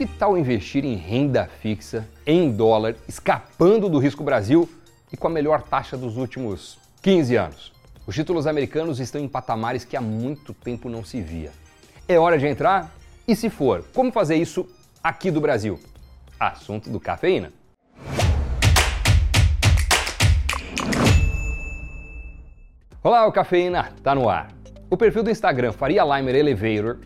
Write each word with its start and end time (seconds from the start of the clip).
Que 0.00 0.06
tal 0.06 0.38
investir 0.38 0.82
em 0.82 0.94
renda 0.94 1.46
fixa, 1.60 2.08
em 2.26 2.50
dólar, 2.50 2.96
escapando 3.06 3.86
do 3.86 3.98
risco 3.98 4.24
Brasil 4.24 4.66
e 5.12 5.16
com 5.18 5.26
a 5.26 5.30
melhor 5.30 5.60
taxa 5.60 5.94
dos 5.94 6.16
últimos 6.16 6.78
15 7.02 7.36
anos? 7.36 7.72
Os 8.06 8.14
títulos 8.14 8.46
americanos 8.46 8.98
estão 8.98 9.20
em 9.20 9.28
patamares 9.28 9.84
que 9.84 9.98
há 9.98 10.00
muito 10.00 10.54
tempo 10.54 10.88
não 10.88 11.04
se 11.04 11.20
via. 11.20 11.52
É 12.08 12.18
hora 12.18 12.38
de 12.38 12.46
entrar? 12.46 12.90
E 13.28 13.36
se 13.36 13.50
for, 13.50 13.84
como 13.92 14.10
fazer 14.10 14.36
isso 14.36 14.66
aqui 15.04 15.30
do 15.30 15.38
Brasil? 15.38 15.78
Assunto 16.40 16.88
do 16.88 16.98
cafeína. 16.98 17.52
Olá, 23.04 23.26
o 23.26 23.32
Cafeína 23.32 23.92
tá 24.02 24.14
no 24.14 24.30
ar. 24.30 24.48
O 24.88 24.96
perfil 24.96 25.22
do 25.22 25.30
Instagram 25.30 25.72
Faria 25.72 26.02
Limer 26.04 26.36
Elevator, 26.36 27.00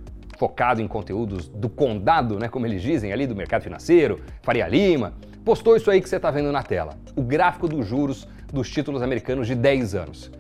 focado 0.45 0.83
em 0.83 0.87
conteúdos 0.87 1.49
do 1.49 1.71
condado, 1.71 2.39
né, 2.39 2.49
como 2.49 2.67
eles 2.67 2.83
dizem 2.83 3.15
ali 3.15 3.27
do 3.27 3.35
mercado 3.35 3.63
financeiro, 3.63 4.21
Faria 4.43 4.69
Lima, 4.69 5.15
postou 5.43 5.75
isso 5.75 5.91
aí 5.91 6.03
que 6.03 6.09
você 6.09 6.17
está 6.17 6.31
vendo 6.31 6.53
na 6.53 6.63
tela, 6.63 6.99
o 7.17 7.23
gráfico 7.23 7.67
dos 7.67 7.87
juros 7.87 8.29
dos 8.53 8.71
títulos 8.71 9.01
americanos 9.01 9.47
de 9.47 9.55
10 9.55 9.95
anos. 9.95 10.31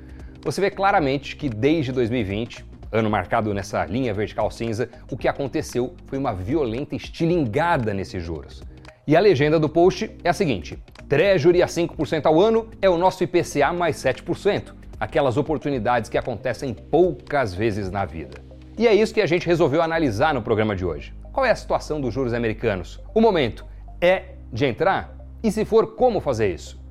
Você 0.43 0.61
vê 0.61 0.71
claramente 0.71 1.37
que 1.37 1.48
desde 1.48 1.91
2020, 1.91 2.67
ano 2.93 3.09
marcado 3.09 3.55
nessa 3.55 3.83
linha 3.87 4.12
vertical 4.12 4.51
cinza, 4.51 4.91
o 5.11 5.17
que 5.17 5.27
aconteceu 5.27 5.95
foi 6.07 6.19
uma 6.19 6.34
violenta 6.34 6.95
estilingada 6.95 7.95
nesses 7.95 8.23
juros. 8.23 8.62
E 9.07 9.17
a 9.17 9.21
legenda 9.21 9.59
do 9.59 9.71
post 9.71 10.11
é 10.23 10.29
a 10.29 10.34
seguinte: 10.34 10.79
Treasury 11.09 11.62
a 11.62 11.67
5% 11.67 12.27
ao 12.27 12.39
ano 12.39 12.69
é 12.83 12.91
o 12.91 12.98
nosso 12.98 13.25
IPCA 13.25 13.73
mais 13.73 13.97
7%, 13.97 14.75
aquelas 15.01 15.39
oportunidades 15.39 16.11
que 16.11 16.19
acontecem 16.19 16.75
poucas 16.75 17.55
vezes 17.55 17.91
na 17.91 18.05
vida. 18.05 18.54
E 18.77 18.88
é 18.88 18.95
isso 18.95 19.14
que 19.14 19.20
a 19.20 19.27
gente 19.27 19.46
resolveu 19.46 19.80
analisar 19.80 20.34
no 20.34 20.42
programa 20.42 20.74
de 20.74 20.84
hoje. 20.84 21.14
Qual 21.33 21.46
é 21.46 21.51
a 21.51 21.55
situação 21.55 22.01
dos 22.01 22.12
juros 22.12 22.34
americanos? 22.34 23.00
O 23.14 23.20
momento 23.20 23.64
é 24.00 24.34
de 24.52 24.66
entrar? 24.66 25.16
E 25.45 25.52
se 25.52 25.64
for, 25.64 25.95
como 25.95 26.20
fazer 26.20 26.53
isso? 26.53 26.83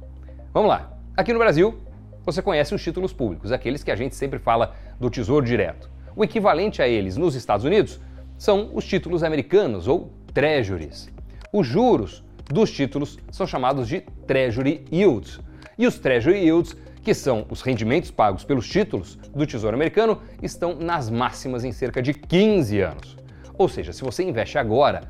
Vamos 0.54 0.70
lá. 0.70 0.94
Aqui 1.18 1.34
no 1.34 1.40
Brasil, 1.40 1.78
você 2.24 2.42
conhece 2.42 2.74
os 2.74 2.82
títulos 2.82 3.12
públicos, 3.12 3.52
aqueles 3.52 3.84
que 3.84 3.92
a 3.92 3.98
gente 3.98 4.16
sempre 4.16 4.40
fala 4.40 4.76
do 4.98 5.10
Tesouro 5.10 5.46
Direto. 5.46 5.90
O 6.16 6.24
equivalente 6.24 6.82
a 6.82 6.88
eles 6.88 7.18
nos 7.18 7.36
Estados 7.36 7.66
Unidos 7.66 8.00
são 8.38 8.70
os 8.74 8.86
títulos 8.86 9.22
americanos 9.22 9.86
ou 9.86 10.10
treasuries. 10.34 11.12
Os 11.52 11.68
juros 11.68 12.24
dos 12.46 12.72
títulos 12.72 13.20
são 13.30 13.46
chamados 13.46 13.90
de 13.90 14.02
Treasury 14.26 14.86
Yields. 14.90 15.42
E 15.78 15.86
os 15.86 16.00
Treasury 16.00 16.46
Yields, 16.46 16.78
que 17.04 17.14
são 17.14 17.46
os 17.50 17.62
rendimentos 17.62 18.10
pagos 18.10 18.44
pelos 18.44 18.68
títulos 18.68 19.18
do 19.36 19.46
Tesouro 19.46 19.76
Americano, 19.76 20.22
estão 20.42 20.76
nas 20.76 21.10
máximas 21.10 21.64
em 21.64 21.72
cerca 21.72 22.02
de 22.02 22.14
15 22.14 22.80
anos. 22.80 23.18
Ou 23.58 23.68
seja, 23.68 23.92
se 23.92 24.02
você 24.02 24.24
investe 24.24 24.58
agora, 24.58 25.02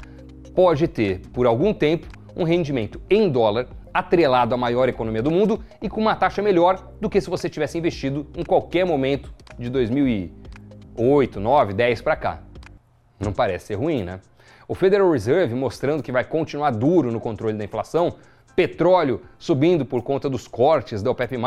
pode 0.55 0.88
ter 0.88 1.19
por 1.31 1.45
algum 1.45 1.73
tempo 1.73 2.08
um 2.36 2.44
rendimento 2.44 2.99
em 3.09 3.30
dólar 3.30 3.67
atrelado 3.94 4.55
à 4.55 4.58
maior 4.58 4.89
economia 4.89 5.21
do 5.21 5.30
mundo 5.30 5.64
e 5.81 5.88
com 5.88 6.02
uma 6.02 6.16
taxa 6.16 6.41
melhor 6.41 6.91
do 6.99 7.09
que 7.09 7.21
se 7.21 7.30
você 7.30 7.47
tivesse 7.47 7.77
investido 7.77 8.27
em 8.36 8.44
qualquer 8.44 8.86
momento 8.86 9.31
de 9.58 9.69
2008, 9.69 11.39
9, 11.39 11.73
10 11.73 12.02
para 12.02 12.16
cá. 12.16 12.41
Não 13.19 13.31
parece 13.31 13.67
ser 13.67 13.75
ruim, 13.75 14.03
né? 14.03 14.19
O 14.73 14.75
Federal 14.75 15.11
Reserve 15.11 15.53
mostrando 15.53 16.02
que 16.02 16.11
vai 16.11 16.23
continuar 16.23 16.71
duro 16.71 17.11
no 17.11 17.19
controle 17.19 17.55
da 17.55 17.63
inflação, 17.63 18.16
petróleo 18.55 19.21
subindo 19.38 19.85
por 19.85 20.02
conta 20.02 20.27
dos 20.27 20.47
cortes 20.47 21.03
da 21.03 21.11
OPEP+, 21.11 21.38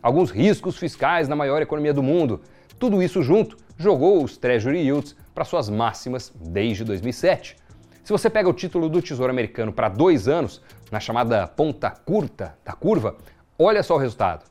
alguns 0.00 0.30
riscos 0.30 0.78
fiscais 0.78 1.26
na 1.26 1.34
maior 1.34 1.60
economia 1.60 1.92
do 1.92 2.00
mundo. 2.00 2.40
Tudo 2.78 3.02
isso 3.02 3.24
junto 3.24 3.56
jogou 3.76 4.22
os 4.22 4.36
Treasury 4.36 4.82
Yields 4.82 5.16
para 5.34 5.44
suas 5.44 5.68
máximas 5.68 6.32
desde 6.40 6.84
2007. 6.84 7.56
Se 8.04 8.12
você 8.12 8.30
pega 8.30 8.48
o 8.48 8.54
título 8.54 8.88
do 8.88 9.02
Tesouro 9.02 9.32
Americano 9.32 9.72
para 9.72 9.88
dois 9.88 10.28
anos, 10.28 10.62
na 10.92 11.00
chamada 11.00 11.48
ponta 11.48 11.90
curta 11.90 12.56
da 12.64 12.72
curva, 12.72 13.16
olha 13.58 13.82
só 13.82 13.96
o 13.96 13.98
resultado. 13.98 14.44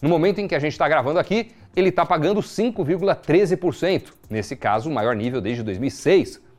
No 0.00 0.08
momento 0.08 0.38
em 0.38 0.46
que 0.46 0.54
a 0.54 0.60
gente 0.60 0.74
está 0.74 0.88
gravando 0.88 1.18
aqui, 1.18 1.50
ele 1.74 1.88
está 1.88 2.06
pagando 2.06 2.40
5,13%, 2.40 4.12
nesse 4.30 4.54
caso, 4.54 4.88
o 4.88 4.94
maior 4.94 5.16
nível 5.16 5.40
desde 5.40 5.64
2006. 5.64 6.53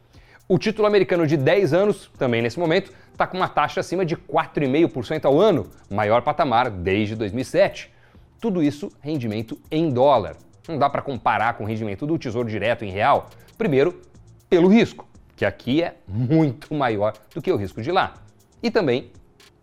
O 0.47 0.59
título 0.59 0.88
americano 0.88 1.25
de 1.25 1.38
10 1.38 1.73
anos, 1.73 2.11
também 2.19 2.39
nesse 2.39 2.59
momento, 2.59 2.94
está 3.11 3.25
com 3.25 3.35
uma 3.35 3.47
taxa 3.47 3.79
acima 3.79 4.06
de 4.06 4.16
4,5% 4.16 5.25
ao 5.25 5.39
ano, 5.39 5.66
maior 5.89 6.22
patamar 6.22 6.69
desde 6.69 7.16
2007. 7.16 7.91
Tudo 8.39 8.61
isso 8.61 8.91
rendimento 9.01 9.59
em 9.72 9.89
dólar. 9.89 10.38
Não 10.67 10.78
dá 10.78 10.88
para 10.88 11.01
comparar 11.01 11.55
com 11.55 11.63
o 11.63 11.67
rendimento 11.67 12.05
do 12.05 12.19
Tesouro 12.19 12.47
Direto 12.47 12.85
em 12.85 12.91
real. 12.91 13.31
Primeiro, 13.57 14.00
pelo 14.47 14.67
risco 14.67 15.07
que 15.35 15.45
aqui 15.45 15.81
é 15.81 15.95
muito 16.07 16.75
maior 16.75 17.13
do 17.34 17.41
que 17.41 17.51
o 17.51 17.57
risco 17.57 17.81
de 17.81 17.91
lá. 17.91 18.13
E 18.61 18.69
também 18.69 19.11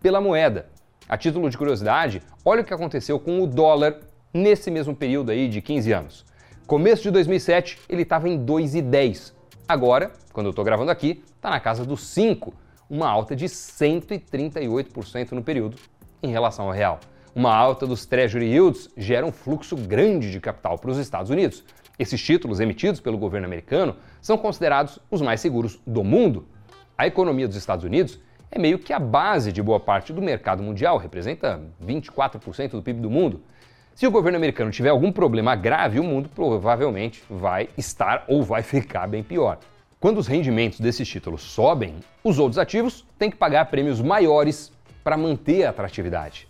pela 0.03 0.21
moeda. 0.21 0.67
A 1.09 1.17
título 1.17 1.49
de 1.49 1.57
curiosidade, 1.57 2.21
olha 2.45 2.63
o 2.63 2.65
que 2.65 2.75
aconteceu 2.75 3.21
com 3.21 3.41
o 3.41 3.47
dólar 3.47 4.01
nesse 4.35 4.69
mesmo 4.69 4.97
período 4.97 5.31
aí 5.31 5.49
de 5.49 5.63
15 5.63 5.93
anos. 5.93 6.27
Começo 6.67 7.05
de 7.05 7.13
2007, 7.13 7.79
ele 7.89 8.03
estava 8.03 8.29
em 8.29 8.45
2,10. 8.45 9.42
Agora, 9.69 10.13
quando 10.33 10.47
eu 10.47 10.51
estou 10.51 10.65
gravando 10.65 10.91
aqui, 10.91 11.23
está 11.37 11.51
na 11.51 11.61
casa 11.61 11.85
dos 11.85 12.07
5, 12.09 12.53
uma 12.91 13.09
alta 13.09 13.35
de 13.35 13.47
138% 13.47 15.33
no 15.33 15.43
período 15.43 15.77
em 16.23 16.31
relação 16.31 16.67
ao 16.67 16.73
real. 16.73 17.01
Uma 17.35 17.55
alta 17.55 17.87
dos 17.87 18.05
Treasury 18.05 18.47
Yields 18.47 18.91
gera 18.97 19.25
um 19.25 19.33
fluxo 19.33 19.75
grande 19.77 20.31
de 20.31 20.41
capital 20.41 20.79
para 20.79 20.91
os 20.91 20.99
Estados 20.99 21.31
Unidos. 21.31 21.65
Esses 21.99 22.21
títulos 22.21 22.61
emitidos 22.61 23.01
pelo 23.01 23.17
governo 23.17 23.47
americano 23.47 23.97
são 24.21 24.37
considerados 24.37 24.99
os 25.11 25.23
mais 25.23 25.41
seguros 25.41 25.81
do 25.87 26.05
mundo. 26.05 26.47
A 26.99 27.07
economia 27.07 27.49
dos 27.49 27.57
Estados 27.57 27.85
Unidos 27.85 28.21
é 28.51 28.59
meio 28.59 28.79
que 28.79 28.93
a 28.93 28.99
base 28.99 29.51
de 29.51 29.63
boa 29.63 29.81
parte 29.81 30.13
do 30.13 30.21
mercado 30.21 30.63
mundial, 30.63 30.99
representa 30.99 31.63
24% 31.83 32.73
do 32.73 32.83
PIB 32.83 33.01
do 33.01 33.09
mundo. 33.11 33.41
Se 33.95 34.07
o 34.07 34.11
governo 34.11 34.39
americano 34.39 34.71
tiver 34.71 34.89
algum 34.89 35.13
problema 35.13 35.55
grave, 35.55 36.01
o 36.01 36.05
mundo 36.05 36.29
provavelmente 36.35 37.23
vai 37.29 37.69
estar 37.77 38.25
ou 38.27 38.43
vai 38.43 38.63
ficar 38.63 39.07
bem 39.07 39.23
pior. 39.23 39.59
Quando 40.01 40.19
os 40.19 40.27
rendimentos 40.27 40.81
desses 40.81 41.07
títulos 41.07 41.43
sobem, 41.43 41.97
os 42.25 42.39
outros 42.39 42.59
ativos 42.59 43.05
têm 43.19 43.31
que 43.31 43.37
pagar 43.37 43.67
prêmios 43.67 44.01
maiores 44.01 44.73
para 45.05 45.17
manter 45.17 45.65
a 45.65 45.71
atratividade. 45.71 46.49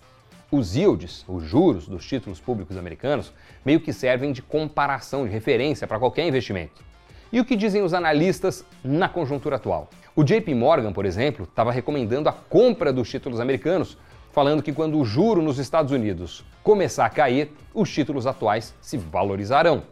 Os 0.51 0.77
yields, 0.77 1.25
os 1.27 1.43
juros 1.43 1.89
dos 1.89 2.07
títulos 2.07 2.39
públicos 2.39 2.77
americanos, 2.77 3.33
meio 3.65 3.81
que 3.81 3.93
servem 3.93 4.33
de 4.33 4.41
comparação, 4.41 5.25
de 5.25 5.33
referência 5.33 5.87
para 5.87 5.99
qualquer 5.99 6.27
investimento. 6.27 6.85
E 7.33 7.41
o 7.41 7.45
que 7.45 7.57
dizem 7.57 7.83
os 7.83 7.93
analistas 7.93 8.65
na 8.85 9.09
conjuntura 9.09 9.57
atual? 9.57 9.91
O 10.15 10.23
JP 10.23 10.55
Morgan, 10.55 10.93
por 10.93 11.05
exemplo, 11.05 11.45
estava 11.45 11.73
recomendando 11.73 12.29
a 12.29 12.33
compra 12.33 12.93
dos 12.93 13.11
títulos 13.11 13.41
americanos, 13.41 13.99
falando 14.33 14.63
que 14.63 14.73
quando 14.73 14.99
o 14.99 15.05
juro 15.05 15.43
nos 15.43 15.59
Estados 15.59 15.93
Unidos 15.93 16.45
começar 16.63 17.05
a 17.05 17.11
cair, 17.11 17.53
os 17.73 17.91
títulos 17.91 18.27
atuais 18.27 18.75
se 18.81 18.97
valorizarão. 18.97 19.83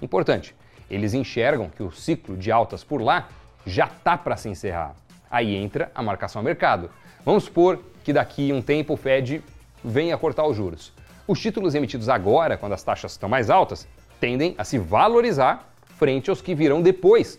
Importante, 0.00 0.54
eles 0.88 1.12
enxergam 1.12 1.68
que 1.68 1.82
o 1.82 1.90
ciclo 1.90 2.36
de 2.36 2.50
altas 2.50 2.84
por 2.84 3.02
lá 3.02 3.28
já 3.66 3.86
está 3.86 4.16
para 4.16 4.36
se 4.36 4.48
encerrar. 4.48 4.94
Aí 5.30 5.54
entra 5.54 5.90
a 5.94 6.02
marcação 6.02 6.40
ao 6.40 6.44
mercado. 6.44 6.90
Vamos 7.24 7.44
supor 7.44 7.80
que 8.02 8.12
daqui 8.12 8.52
um 8.52 8.62
tempo 8.62 8.94
o 8.94 8.96
Fed 8.96 9.42
venha 9.84 10.16
cortar 10.16 10.46
os 10.46 10.56
juros. 10.56 10.92
Os 11.26 11.40
títulos 11.40 11.74
emitidos 11.74 12.08
agora, 12.08 12.56
quando 12.56 12.72
as 12.72 12.82
taxas 12.82 13.12
estão 13.12 13.28
mais 13.28 13.50
altas, 13.50 13.86
tendem 14.20 14.54
a 14.56 14.64
se 14.64 14.78
valorizar 14.78 15.68
frente 15.96 16.30
aos 16.30 16.40
que 16.40 16.54
virão 16.54 16.80
depois, 16.80 17.38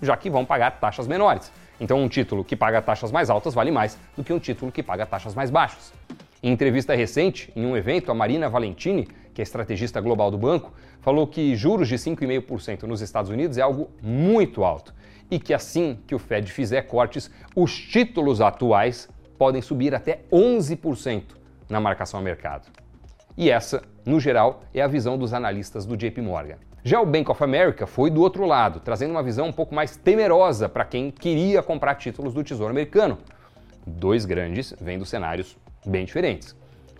já 0.00 0.16
que 0.16 0.30
vão 0.30 0.44
pagar 0.44 0.78
taxas 0.78 1.06
menores. 1.06 1.50
Então, 1.80 2.02
um 2.02 2.08
título 2.08 2.44
que 2.44 2.56
paga 2.56 2.80
taxas 2.80 3.12
mais 3.12 3.28
altas 3.28 3.54
vale 3.54 3.70
mais 3.70 3.98
do 4.16 4.24
que 4.24 4.32
um 4.32 4.38
título 4.38 4.72
que 4.72 4.82
paga 4.82 5.04
taxas 5.04 5.34
mais 5.34 5.50
baixas. 5.50 5.92
Em 6.42 6.52
entrevista 6.52 6.94
recente, 6.94 7.52
em 7.56 7.66
um 7.66 7.76
evento, 7.76 8.10
a 8.10 8.14
Marina 8.14 8.48
Valentini, 8.48 9.08
que 9.34 9.40
é 9.40 9.44
estrategista 9.44 10.00
global 10.00 10.30
do 10.30 10.38
banco, 10.38 10.72
falou 11.00 11.26
que 11.26 11.54
juros 11.54 11.88
de 11.88 11.96
5,5% 11.96 12.84
nos 12.84 13.00
Estados 13.00 13.30
Unidos 13.30 13.58
é 13.58 13.62
algo 13.62 13.90
muito 14.02 14.64
alto 14.64 14.94
e 15.30 15.38
que 15.38 15.52
assim 15.52 15.98
que 16.06 16.14
o 16.14 16.18
Fed 16.18 16.50
fizer 16.50 16.82
cortes, 16.82 17.30
os 17.54 17.76
títulos 17.76 18.40
atuais 18.40 19.08
podem 19.38 19.60
subir 19.60 19.94
até 19.94 20.20
11% 20.32 21.22
na 21.68 21.80
marcação 21.80 22.20
ao 22.20 22.24
mercado. 22.24 22.68
E 23.36 23.50
essa, 23.50 23.82
no 24.04 24.18
geral, 24.18 24.62
é 24.72 24.80
a 24.80 24.86
visão 24.86 25.18
dos 25.18 25.34
analistas 25.34 25.84
do 25.84 25.96
JP 25.96 26.22
Morgan. 26.22 26.56
Já 26.86 27.00
o 27.00 27.04
Bank 27.04 27.28
of 27.28 27.42
America 27.42 27.84
foi 27.84 28.10
do 28.10 28.20
outro 28.20 28.46
lado, 28.46 28.78
trazendo 28.78 29.10
uma 29.10 29.20
visão 29.20 29.48
um 29.48 29.52
pouco 29.52 29.74
mais 29.74 29.96
temerosa 29.96 30.68
para 30.68 30.84
quem 30.84 31.10
queria 31.10 31.60
comprar 31.60 31.96
títulos 31.96 32.32
do 32.32 32.44
Tesouro 32.44 32.70
Americano. 32.70 33.18
Dois 33.84 34.24
grandes 34.24 34.72
vendo 34.80 35.04
cenários 35.04 35.58
bem 35.84 36.04
diferentes. 36.04 36.54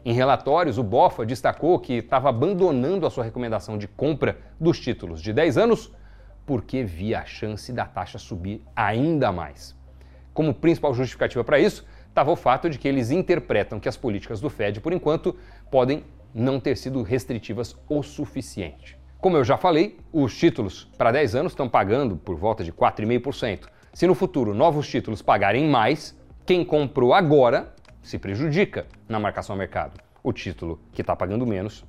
Em 0.05 0.13
relatórios, 0.13 0.77
o 0.77 0.83
BOFA 0.83 1.25
destacou 1.25 1.79
que 1.79 1.99
estava 1.99 2.29
abandonando 2.29 3.07
a 3.07 3.11
sua 3.11 3.23
recomendação 3.23 3.79
de 3.79 3.87
compra 3.87 4.39
dos 4.59 4.81
títulos 4.81 5.23
de 5.23 5.33
10 5.33 5.57
anos 5.57 5.93
porque 6.45 6.83
via 6.83 7.21
a 7.21 7.25
chance 7.25 7.73
da 7.73 7.85
taxa 7.85 8.19
subir 8.19 8.65
ainda 8.75 9.31
mais. 9.31 9.77
Como 10.35 10.53
principal 10.53 10.95
justificativa 10.95 11.45
para 11.45 11.61
isso, 11.61 11.87
estava 12.09 12.33
o 12.33 12.37
fato 12.37 12.69
de 12.69 12.77
que 12.77 12.89
eles 12.89 13.13
interpretam 13.13 13.79
que 13.79 13.89
as 13.89 13.97
políticas 13.97 14.41
do 14.41 14.51
Fed, 14.51 14.81
por 14.81 14.93
enquanto, 14.93 15.37
podem 15.71 16.03
não 16.35 16.59
ter 16.59 16.77
sido 16.77 17.05
restritivas 17.05 17.77
o 17.89 18.03
suficiente. 18.03 18.99
Como 19.27 19.39
eu 19.39 19.45
já 19.45 19.57
falei, 19.57 19.99
os 20.13 20.39
títulos 20.39 20.89
para 20.97 21.11
10 21.11 21.35
anos 21.35 21.51
estão 21.51 21.69
pagando 21.69 22.17
por 22.17 22.37
volta 22.37 22.63
de 22.63 22.71
4,5%. 22.71 23.67
Se 23.93 24.07
no 24.07 24.15
futuro 24.15 24.55
novos 24.55 24.89
títulos 24.89 25.21
pagarem 25.21 25.69
mais, 25.69 26.17
quem 26.47 26.65
comprou 26.65 27.13
agora 27.13 27.75
se 28.01 28.21
prejudica 28.21 28.87
na 29.09 29.19
marcação 29.19 29.55
ao 29.55 29.59
mercado. 29.59 30.01
O 30.23 30.33
título 30.33 30.81
que 30.93 31.01
está 31.01 31.17
pagando 31.17 31.45
menos 31.45 31.85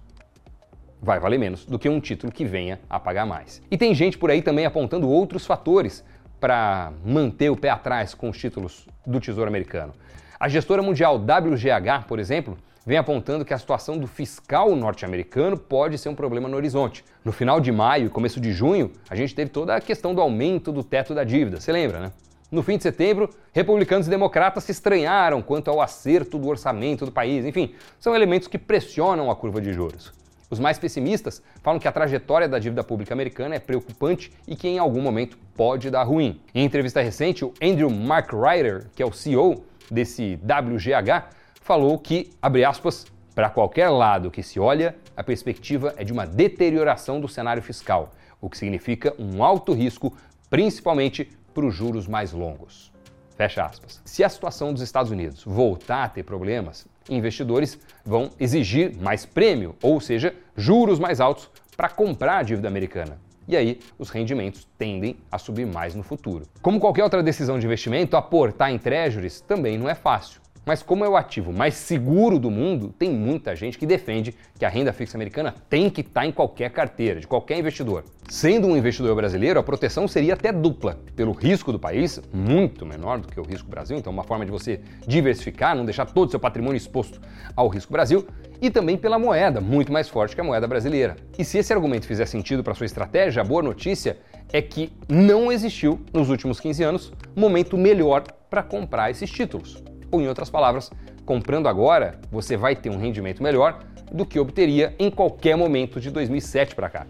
vai 0.99 1.19
valer 1.19 1.37
menos 1.37 1.63
do 1.63 1.77
que 1.77 1.87
um 1.87 1.99
título 1.99 2.33
que 2.33 2.43
venha 2.43 2.79
a 2.89 2.99
pagar 2.99 3.27
mais. 3.27 3.61
E 3.69 3.77
tem 3.77 3.93
gente 3.93 4.17
por 4.17 4.31
aí 4.31 4.41
também 4.41 4.65
apontando 4.65 5.07
outros 5.07 5.45
fatores 5.45 6.03
para 6.39 6.91
manter 7.05 7.51
o 7.51 7.55
pé 7.55 7.69
atrás 7.69 8.15
com 8.15 8.31
os 8.31 8.37
títulos 8.39 8.87
do 9.05 9.19
Tesouro 9.19 9.47
Americano. 9.47 9.93
A 10.39 10.49
gestora 10.49 10.81
mundial 10.81 11.17
WGH, 11.17 12.07
por 12.07 12.17
exemplo, 12.17 12.57
vem 12.87 12.97
apontando 12.97 13.43
que 13.43 13.53
a 13.53 13.57
situação 13.57 13.97
do 13.97 14.07
fiscal 14.07 14.73
norte-americano 14.73 15.57
pode 15.57 15.97
ser 15.97 16.07
um 16.07 16.15
problema 16.15 16.47
no 16.47 16.55
horizonte. 16.55 17.03
No 17.23 17.33
final 17.33 17.59
de 17.59 17.69
maio 17.69 18.05
e 18.05 18.09
começo 18.09 18.39
de 18.39 18.53
junho, 18.53 18.93
a 19.09 19.15
gente 19.15 19.35
teve 19.35 19.51
toda 19.51 19.75
a 19.75 19.81
questão 19.81 20.15
do 20.15 20.21
aumento 20.21 20.71
do 20.71 20.81
teto 20.81 21.13
da 21.13 21.25
dívida. 21.25 21.59
Você 21.59 21.69
lembra, 21.73 21.99
né? 21.99 22.13
No 22.49 22.63
fim 22.63 22.77
de 22.77 22.83
setembro, 22.83 23.29
republicanos 23.51 24.07
e 24.07 24.09
democratas 24.09 24.63
se 24.63 24.71
estranharam 24.71 25.41
quanto 25.41 25.69
ao 25.69 25.81
acerto 25.81 26.37
do 26.37 26.47
orçamento 26.47 27.05
do 27.05 27.11
país. 27.11 27.43
Enfim, 27.43 27.75
são 27.99 28.15
elementos 28.15 28.47
que 28.47 28.57
pressionam 28.57 29.29
a 29.29 29.35
curva 29.35 29.59
de 29.59 29.73
juros. 29.73 30.13
Os 30.49 30.57
mais 30.57 30.79
pessimistas 30.79 31.43
falam 31.61 31.81
que 31.81 31.89
a 31.89 31.91
trajetória 31.91 32.47
da 32.47 32.57
dívida 32.57 32.85
pública 32.85 33.13
americana 33.13 33.55
é 33.55 33.59
preocupante 33.59 34.31
e 34.47 34.55
que 34.55 34.65
em 34.65 34.79
algum 34.79 35.01
momento 35.01 35.37
pode 35.57 35.89
dar 35.89 36.03
ruim. 36.03 36.39
Em 36.55 36.63
entrevista 36.63 37.01
recente, 37.01 37.43
o 37.43 37.53
Andrew 37.61 37.89
Mark 37.89 38.31
Ryder, 38.31 38.85
que 38.95 39.03
é 39.03 39.05
o 39.05 39.11
CEO 39.11 39.65
desse 39.91 40.39
WGH, 40.41 41.35
falou 41.67 41.99
que, 41.99 42.31
abre 42.41 42.63
aspas, 42.63 43.05
para 43.35 43.49
qualquer 43.49 43.89
lado 43.89 44.31
que 44.31 44.41
se 44.41 44.57
olha, 44.57 44.95
a 45.17 45.21
perspectiva 45.21 45.93
é 45.97 46.03
de 46.05 46.13
uma 46.13 46.25
deterioração 46.25 47.19
do 47.19 47.27
cenário 47.27 47.61
fiscal, 47.61 48.13
o 48.39 48.49
que 48.49 48.57
significa 48.57 49.13
um 49.19 49.43
alto 49.43 49.73
risco, 49.73 50.13
principalmente 50.49 51.29
para 51.53 51.65
os 51.65 51.75
juros 51.75 52.07
mais 52.07 52.31
longos. 52.31 52.89
Fecha 53.35 53.65
aspas. 53.65 54.01
Se 54.05 54.23
a 54.23 54.29
situação 54.29 54.71
dos 54.71 54.81
Estados 54.81 55.11
Unidos 55.11 55.43
voltar 55.43 56.05
a 56.05 56.09
ter 56.09 56.23
problemas, 56.23 56.87
investidores 57.09 57.77
vão 58.05 58.29
exigir 58.39 58.95
mais 58.95 59.25
prêmio, 59.25 59.75
ou 59.83 59.99
seja, 59.99 60.33
juros 60.55 60.99
mais 60.99 61.19
altos 61.19 61.49
para 61.75 61.89
comprar 61.89 62.37
a 62.37 62.43
dívida 62.43 62.69
americana. 62.69 63.19
E 63.45 63.57
aí, 63.57 63.79
os 63.99 64.09
rendimentos 64.09 64.65
tendem 64.77 65.17
a 65.29 65.37
subir 65.37 65.67
mais 65.67 65.95
no 65.95 66.03
futuro. 66.03 66.45
Como 66.61 66.79
qualquer 66.79 67.03
outra 67.03 67.21
decisão 67.21 67.59
de 67.59 67.65
investimento, 67.65 68.15
aportar 68.15 68.71
em 68.71 68.79
treasuries 68.79 69.41
também 69.41 69.77
não 69.77 69.89
é 69.89 69.95
fácil. 69.95 70.41
Mas 70.67 70.83
como 70.83 71.05
é 71.05 71.07
o 71.07 71.15
ativo 71.15 71.53
mais 71.53 71.75
seguro 71.75 72.37
do 72.37 72.51
mundo, 72.51 72.93
tem 72.99 73.09
muita 73.09 73.55
gente 73.55 73.77
que 73.77 73.85
defende 73.85 74.35
que 74.59 74.65
a 74.65 74.69
renda 74.69 74.91
fixa 74.91 75.15
americana 75.15 75.55
tem 75.69 75.89
que 75.89 76.01
estar 76.01 76.19
tá 76.19 76.27
em 76.27 76.31
qualquer 76.33 76.69
carteira, 76.71 77.21
de 77.21 77.25
qualquer 77.25 77.57
investidor. 77.57 78.03
Sendo 78.27 78.67
um 78.67 78.75
investidor 78.75 79.15
brasileiro, 79.15 79.57
a 79.61 79.63
proteção 79.63 80.09
seria 80.09 80.33
até 80.33 80.51
dupla, 80.51 80.99
pelo 81.15 81.31
risco 81.31 81.71
do 81.71 81.79
país, 81.79 82.21
muito 82.33 82.85
menor 82.85 83.17
do 83.17 83.29
que 83.29 83.39
o 83.39 83.43
risco 83.43 83.69
Brasil, 83.69 83.97
então 83.97 84.11
uma 84.11 84.25
forma 84.25 84.45
de 84.45 84.51
você 84.51 84.81
diversificar, 85.07 85.73
não 85.73 85.85
deixar 85.85 86.05
todo 86.05 86.27
o 86.27 86.31
seu 86.31 86.39
patrimônio 86.39 86.75
exposto 86.75 87.21
ao 87.55 87.69
risco 87.69 87.93
Brasil, 87.93 88.27
e 88.61 88.69
também 88.69 88.97
pela 88.97 89.17
moeda, 89.17 89.61
muito 89.61 89.89
mais 89.89 90.09
forte 90.09 90.35
que 90.35 90.41
a 90.41 90.43
moeda 90.43 90.67
brasileira. 90.67 91.15
E 91.39 91.45
se 91.45 91.59
esse 91.59 91.71
argumento 91.71 92.05
fizer 92.05 92.25
sentido 92.25 92.61
para 92.61 92.73
sua 92.73 92.85
estratégia, 92.85 93.41
a 93.41 93.45
boa 93.45 93.63
notícia 93.63 94.17
é 94.51 94.61
que 94.61 94.91
não 95.07 95.49
existiu, 95.49 96.01
nos 96.11 96.29
últimos 96.29 96.59
15 96.59 96.83
anos, 96.83 97.13
momento 97.33 97.77
melhor 97.77 98.23
para 98.49 98.61
comprar 98.61 99.09
esses 99.09 99.31
títulos. 99.31 99.81
Ou, 100.11 100.21
em 100.21 100.27
outras 100.27 100.49
palavras, 100.49 100.91
comprando 101.25 101.67
agora, 101.67 102.19
você 102.31 102.55
vai 102.55 102.75
ter 102.75 102.89
um 102.89 102.97
rendimento 102.97 103.43
melhor 103.43 103.79
do 104.11 104.25
que 104.25 104.39
obteria 104.39 104.95
em 104.97 105.11
qualquer 105.11 105.57
momento 105.57 105.99
de 105.99 106.09
2007 106.09 106.73
para 106.73 106.89
cá. 106.89 107.05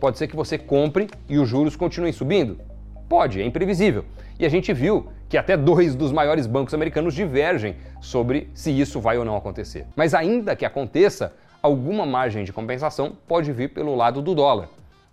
Pode 0.00 0.16
ser 0.16 0.28
que 0.28 0.36
você 0.36 0.56
compre 0.56 1.08
e 1.28 1.38
os 1.38 1.48
juros 1.48 1.74
continuem 1.74 2.12
subindo? 2.12 2.60
Pode, 3.08 3.42
é 3.42 3.44
imprevisível. 3.44 4.04
E 4.38 4.46
a 4.46 4.48
gente 4.48 4.72
viu 4.72 5.08
que 5.28 5.36
até 5.36 5.56
dois 5.56 5.96
dos 5.96 6.12
maiores 6.12 6.46
bancos 6.46 6.72
americanos 6.72 7.14
divergem 7.14 7.74
sobre 8.00 8.48
se 8.54 8.70
isso 8.70 9.00
vai 9.00 9.18
ou 9.18 9.24
não 9.24 9.36
acontecer. 9.36 9.86
Mas 9.96 10.14
ainda 10.14 10.54
que 10.54 10.64
aconteça, 10.64 11.32
alguma 11.60 12.06
margem 12.06 12.44
de 12.44 12.52
compensação 12.52 13.16
pode 13.26 13.52
vir 13.52 13.70
pelo 13.70 13.96
lado 13.96 14.22
do 14.22 14.34
dólar. 14.34 14.68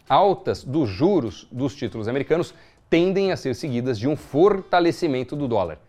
Altas 0.07 0.63
dos 0.63 0.88
juros 0.88 1.48
dos 1.51 1.75
títulos 1.75 2.07
americanos 2.07 2.54
tendem 2.88 3.31
a 3.31 3.38
ser 3.38 3.56
seguidas 3.56 3.98
de 3.98 4.07
um 4.07 4.16
fortalecimento 4.16 5.36
do 5.36 5.48
dólar 5.48 5.80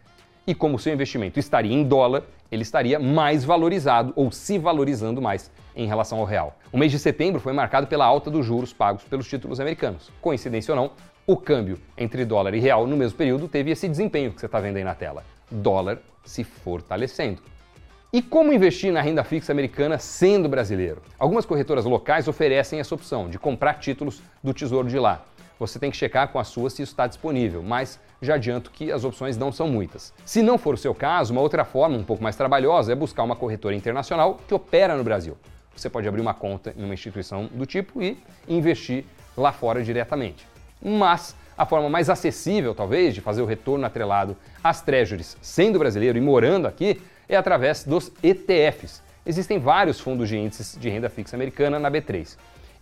e 0.47 0.55
como 0.55 0.79
seu 0.79 0.93
investimento 0.93 1.39
estaria 1.39 1.75
em 1.75 1.83
dólar, 1.83 2.23
ele 2.51 2.63
estaria 2.63 2.99
mais 2.99 3.45
valorizado 3.45 4.13
ou 4.15 4.31
se 4.31 4.59
valorizando 4.59 5.21
mais 5.21 5.51
em 5.75 5.87
relação 5.87 6.19
ao 6.19 6.25
real. 6.25 6.57
O 6.73 6.79
mês 6.79 6.93
de 6.93 6.99
setembro 6.99 7.41
foi 7.41 7.53
marcado 7.53 7.87
pela 7.87 8.05
alta 8.05 8.31
dos 8.31 8.47
juros 8.47 8.73
pagos 8.73 9.03
pelos 9.05 9.29
títulos 9.29 9.59
americanos. 9.59 10.11
Coincidência 10.21 10.73
ou 10.73 10.81
não, 10.81 10.91
o 11.27 11.37
câmbio 11.37 11.79
entre 11.99 12.25
dólar 12.25 12.55
e 12.55 12.61
real 12.61 12.87
no 12.87 12.97
mesmo 12.97 13.19
período 13.19 13.49
teve 13.49 13.73
esse 13.73 13.89
desempenho 13.89 14.33
que 14.33 14.41
você 14.41 14.47
está 14.47 14.61
vendo 14.61 14.77
aí 14.77 14.85
na 14.85 14.95
tela. 14.95 15.25
Dólar 15.51 15.99
se 16.25 16.45
fortalecendo. 16.45 17.43
E 18.13 18.23
como 18.23 18.53
investir 18.53 18.93
na 18.93 19.01
renda 19.01 19.25
fixa 19.25 19.53
americana 19.53 19.99
sendo 19.99 20.49
brasileiro? 20.49 21.03
Algumas 21.19 21.45
corretoras 21.45 21.85
locais 21.85 22.29
oferecem 22.29 22.79
essa 22.79 22.95
opção 22.95 23.29
de 23.29 23.39
comprar 23.39 23.75
títulos 23.75 24.23
do 24.43 24.55
Tesouro 24.55 24.89
de 24.89 24.99
lá 24.99 25.25
você 25.59 25.79
tem 25.79 25.91
que 25.91 25.97
checar 25.97 26.29
com 26.29 26.39
a 26.39 26.45
sua 26.45 26.69
se 26.71 26.83
isso 26.83 26.93
está 26.93 27.07
disponível, 27.07 27.63
mas 27.63 27.99
já 28.21 28.35
adianto 28.35 28.71
que 28.71 28.91
as 28.93 29.05
opções 29.05 29.37
não 29.37 29.53
são 29.53 29.69
muitas. 29.69 30.13
Se 30.25 30.43
não 30.43 30.59
for 30.59 30.75
o 30.75 30.79
seu 30.79 30.95
caso, 30.95 31.33
uma 31.33 31.41
outra 31.41 31.65
forma 31.65 31.97
um 31.97 32.05
pouco 32.05 32.23
mais 32.23 32.37
trabalhosa 32.37 32.93
é 32.93 32.95
buscar 32.95 33.23
uma 33.23 33.37
corretora 33.37 33.75
internacional 33.75 34.39
que 34.47 34.55
opera 34.55 34.97
no 34.97 35.05
Brasil. 35.05 35.37
Você 35.75 35.91
pode 35.91 36.09
abrir 36.09 36.21
uma 36.21 36.35
conta 36.35 36.75
em 36.77 36.85
uma 36.85 36.95
instituição 36.95 37.47
do 37.53 37.67
tipo 37.67 38.03
e 38.03 38.19
investir 38.49 39.05
lá 39.37 39.53
fora 39.53 39.83
diretamente. 39.83 40.47
Mas 40.83 41.37
a 41.57 41.65
forma 41.65 41.89
mais 41.89 42.09
acessível, 42.11 42.75
talvez, 42.75 43.15
de 43.15 43.21
fazer 43.21 43.43
o 43.43 43.47
retorno 43.47 43.85
atrelado 43.85 44.37
às 44.63 44.81
treasuries 44.81 45.37
sendo 45.41 45.79
brasileiro 45.79 46.17
e 46.19 46.21
morando 46.21 46.67
aqui 46.67 47.01
é 47.29 47.37
através 47.37 47.85
dos 47.85 48.13
ETFs. 48.23 49.03
Existem 49.25 49.59
vários 49.59 49.99
fundos 49.99 50.29
de 50.29 50.37
índices 50.37 50.79
de 50.79 50.89
renda 50.89 51.09
fixa 51.09 51.35
americana 51.35 51.79
na 51.79 51.91
B3. 51.91 52.37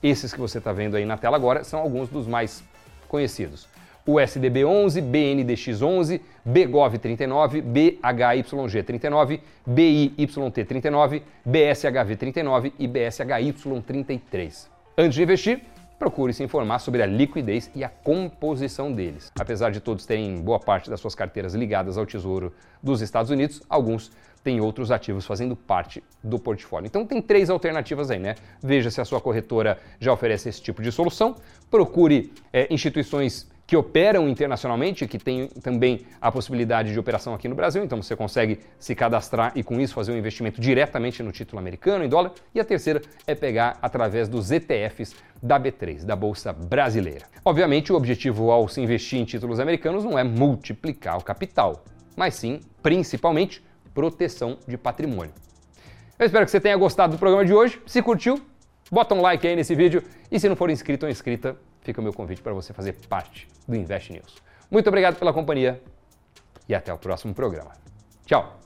Esses 0.04 0.34
que 0.34 0.38
você 0.38 0.58
está 0.58 0.70
vendo 0.70 0.98
aí 0.98 1.06
na 1.06 1.16
tela 1.16 1.34
agora 1.34 1.64
são 1.64 1.80
alguns 1.80 2.10
dos 2.10 2.26
mais 2.26 2.62
conhecidos. 3.08 3.66
O 4.04 4.16
SDB11, 4.16 5.00
BNDX11, 5.00 6.20
BGOV39, 6.46 7.62
BHYG39, 7.62 9.40
BIYT39, 9.66 11.22
BSHV39 11.48 12.72
e 12.78 12.86
BSHY33. 12.86 14.68
Antes 14.98 15.14
de 15.14 15.22
investir, 15.22 15.62
procure 15.98 16.32
se 16.32 16.42
informar 16.42 16.78
sobre 16.78 17.02
a 17.02 17.06
liquidez 17.06 17.70
e 17.74 17.84
a 17.84 17.88
composição 17.88 18.92
deles. 18.92 19.32
Apesar 19.38 19.70
de 19.70 19.80
todos 19.80 20.06
terem 20.06 20.40
boa 20.40 20.58
parte 20.58 20.90
das 20.90 21.00
suas 21.00 21.14
carteiras 21.14 21.54
ligadas 21.54 21.96
ao 21.96 22.06
Tesouro 22.06 22.52
dos 22.82 23.00
Estados 23.00 23.30
Unidos, 23.30 23.62
alguns 23.68 24.10
têm 24.42 24.60
outros 24.60 24.90
ativos 24.90 25.24
fazendo 25.24 25.56
parte 25.56 26.04
do 26.22 26.38
portfólio. 26.38 26.86
Então 26.86 27.06
tem 27.06 27.22
três 27.22 27.48
alternativas 27.48 28.10
aí, 28.10 28.18
né? 28.18 28.34
Veja 28.62 28.90
se 28.90 29.00
a 29.00 29.04
sua 29.04 29.20
corretora 29.20 29.78
já 29.98 30.12
oferece 30.12 30.50
esse 30.50 30.60
tipo 30.60 30.82
de 30.82 30.92
solução, 30.92 31.34
procure 31.70 32.30
é, 32.52 32.66
instituições 32.72 33.50
que 33.66 33.76
operam 33.76 34.28
internacionalmente, 34.28 35.06
que 35.06 35.18
tem 35.18 35.48
também 35.62 36.00
a 36.20 36.30
possibilidade 36.30 36.92
de 36.92 36.98
operação 36.98 37.34
aqui 37.34 37.48
no 37.48 37.54
Brasil, 37.54 37.82
então 37.82 38.02
você 38.02 38.14
consegue 38.14 38.60
se 38.78 38.94
cadastrar 38.94 39.52
e 39.54 39.62
com 39.62 39.80
isso 39.80 39.94
fazer 39.94 40.12
um 40.12 40.16
investimento 40.16 40.60
diretamente 40.60 41.22
no 41.22 41.32
título 41.32 41.58
americano 41.58 42.04
em 42.04 42.08
dólar. 42.08 42.32
E 42.54 42.60
a 42.60 42.64
terceira 42.64 43.00
é 43.26 43.34
pegar 43.34 43.78
através 43.80 44.28
dos 44.28 44.50
ETFs 44.50 45.14
da 45.42 45.58
B3, 45.58 46.04
da 46.04 46.14
Bolsa 46.14 46.52
Brasileira. 46.52 47.26
Obviamente, 47.44 47.92
o 47.92 47.96
objetivo 47.96 48.50
ao 48.50 48.68
se 48.68 48.80
investir 48.80 49.18
em 49.18 49.24
títulos 49.24 49.58
americanos 49.60 50.04
não 50.04 50.18
é 50.18 50.24
multiplicar 50.24 51.16
o 51.18 51.24
capital, 51.24 51.84
mas 52.16 52.34
sim, 52.34 52.60
principalmente, 52.82 53.64
proteção 53.94 54.58
de 54.66 54.76
patrimônio. 54.76 55.32
Eu 56.18 56.26
espero 56.26 56.44
que 56.44 56.50
você 56.50 56.60
tenha 56.60 56.76
gostado 56.76 57.14
do 57.14 57.18
programa 57.18 57.44
de 57.44 57.52
hoje. 57.52 57.80
Se 57.86 58.00
curtiu, 58.02 58.40
bota 58.90 59.14
um 59.14 59.20
like 59.20 59.46
aí 59.46 59.56
nesse 59.56 59.74
vídeo 59.74 60.02
e 60.30 60.38
se 60.38 60.48
não 60.48 60.56
for 60.56 60.70
inscrito 60.70 61.06
ou 61.06 61.10
inscrita, 61.10 61.56
fica 61.84 62.00
o 62.00 62.04
meu 62.04 62.12
convite 62.12 62.42
para 62.42 62.52
você 62.52 62.72
fazer 62.72 62.94
parte 63.08 63.46
do 63.68 63.76
Invest 63.76 64.12
News. 64.12 64.42
Muito 64.70 64.88
obrigado 64.88 65.16
pela 65.16 65.32
companhia 65.32 65.80
e 66.68 66.74
até 66.74 66.92
o 66.92 66.98
próximo 66.98 67.32
programa. 67.32 67.72
Tchau! 68.26 68.63